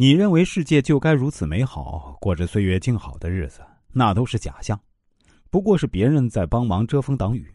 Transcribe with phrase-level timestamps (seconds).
[0.00, 3.60] 你认为世界就该如此美好，过着岁月静好的日子，
[3.92, 4.80] 那都是假象，
[5.50, 7.54] 不过是别人在帮忙遮风挡雨。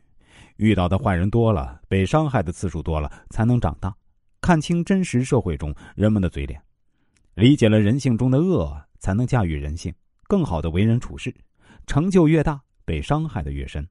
[0.57, 3.91] 遇到的坏人多了，被伤害的次数多了，才能长大，
[4.41, 6.61] 看清真实社会中人们的嘴脸，
[7.33, 9.91] 理解了人性中的恶，才能驾驭人性，
[10.27, 11.33] 更好的为人处事。
[11.87, 13.83] 成就越大，被伤害的越深。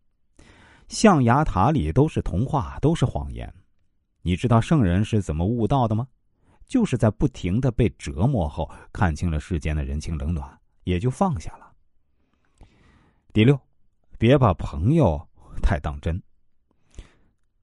[0.86, 3.52] 象牙塔里都是童话，都是谎言。
[4.22, 6.06] 你知道圣人是怎么悟道的吗？
[6.66, 11.72] 就是在不停的被折磨后，看清了世间的人情冷暖，也就放下了。
[13.32, 13.58] 第六，
[14.18, 15.20] 别把朋友
[15.62, 16.20] 太当真。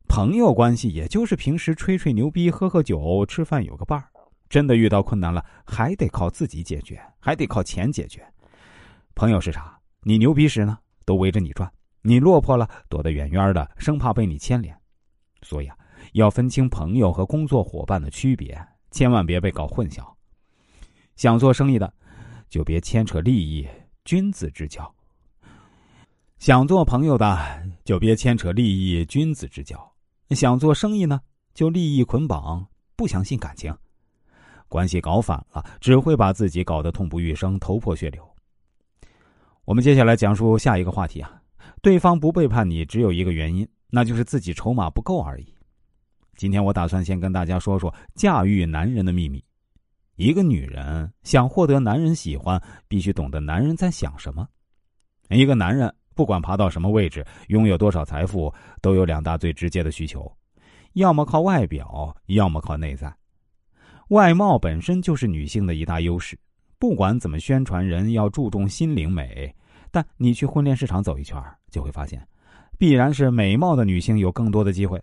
[0.08, 4.12] 朋友关系也就是平时吹吹牛逼、喝喝酒、吃饭有个伴儿，
[4.50, 8.22] 真的遇到困难了，还得靠自己解决，还得靠钱解决。
[9.16, 9.80] 朋友是啥？
[10.04, 11.66] 你牛逼时呢，都围着你转；
[12.02, 14.78] 你落魄了，躲得远远的，生怕被你牵连。
[15.44, 15.78] 所以啊，
[16.14, 18.62] 要分清朋友和工作伙伴的区别。
[18.92, 20.06] 千万别被搞混淆。
[21.16, 21.92] 想做生意的，
[22.50, 23.68] 就别牵扯利益，
[24.06, 24.84] 君子之交；
[26.38, 27.38] 想做朋友的，
[27.84, 29.78] 就别牵扯利益，君子之交；
[30.36, 31.20] 想做生意呢，
[31.54, 33.76] 就利益捆绑，不相信感情。
[34.68, 38.28] 关系搞反了，只会把自己搞得痛不欲生、头破血流。
[39.66, 41.42] 我们接下来讲述下一个话题啊，
[41.82, 45.54] 对方不背叛你，只有一个原因，那就是自己筹码不够而已。
[46.42, 49.46] 今天我打算先跟大家说说驾驭男人的秘密。
[50.16, 54.48] 一个女人想获得男人喜欢，必须懂得男人在想什么。
[55.30, 60.36] 一个男人不管爬到什么位置，拥有多少财富，都有两大最直接的需求：
[60.94, 63.16] 要么靠外表，要么靠内在。
[64.08, 66.36] 外貌本身就是女性的一大优势，
[66.80, 69.56] 不管怎么宣传，人要注重心灵美。
[69.92, 72.28] 但你去婚恋市场走一圈，就会发现，
[72.80, 75.00] 必然是美貌的女性有更多的机会。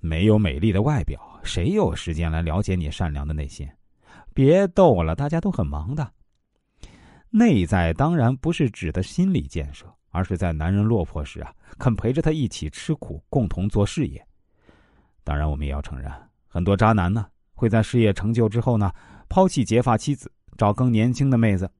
[0.00, 3.68] 没有美丽的外表，谁有时间来了解你善良的内心？
[4.32, 6.12] 别逗了，大家都很忙的。
[7.30, 14.24] 内在当然不是指的心理建设，而是在男人落魄时啊，肯陪着他一起吃苦，共同做事业。
[15.24, 16.10] 当然，我们也要承认，
[16.46, 18.90] 很多渣男呢会在事业成就之后呢，
[19.28, 21.70] 抛弃结发妻子，找更年轻的妹子。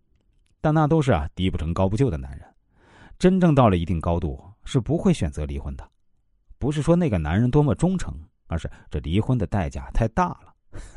[0.60, 2.44] 但那都是啊低不成高不就的男人，
[3.16, 5.88] 真正到了一定高度，是不会选择离婚的。
[6.58, 8.14] 不是说那个男人多么忠诚，
[8.46, 10.54] 而是这离婚的代价太大了。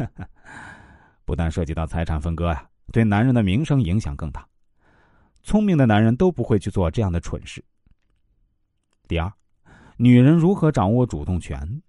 [1.24, 4.46] 不但涉及到财产分割呀，对男人的名声影响更大。
[5.44, 7.64] 聪明的男人都不会去做这样的蠢事。
[9.08, 9.32] 第二，
[9.98, 11.82] 女人如何掌握主动权？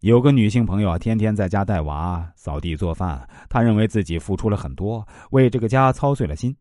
[0.00, 6.56] 有个女性朋友啊，天天在家带娃、扫地、做饭，她认为自己付出了很多，为这个家操碎了心。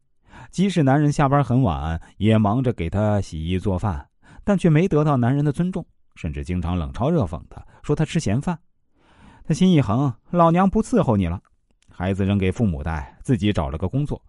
[0.52, 4.08] 即使男人下班很晚，也忙着给她洗衣做饭，
[4.44, 5.84] 但却没得到男人的尊重。
[6.16, 8.60] 甚至经常冷嘲热讽的说他吃闲饭，
[9.44, 11.42] 他心一横，老娘不伺候你了，
[11.90, 14.22] 孩子扔给父母带，自己找了个工作，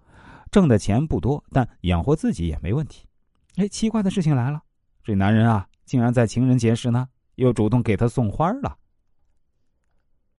[0.50, 3.06] 挣的钱不多，但养活自己也没问题。
[3.56, 4.62] 哎，奇怪的事情来了，
[5.04, 8.78] 这男人啊，竟然在情人节时呢，又主动给他送花了。